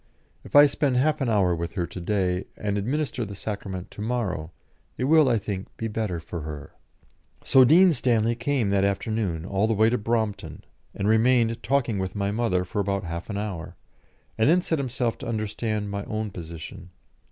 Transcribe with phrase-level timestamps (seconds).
[0.43, 4.01] If I spend half an hour with her to day, and administer the Sacrament to
[4.01, 4.49] morrow,
[4.97, 6.73] it will, I think, be better for her."
[7.43, 10.63] So Dean Stanley came that afternoon, all the way to Brompton,
[10.95, 13.75] and remained talking with my mother for about half an hour,
[14.39, 16.89] and then set himself to understand my own position.